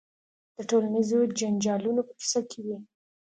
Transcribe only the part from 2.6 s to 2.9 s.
وي.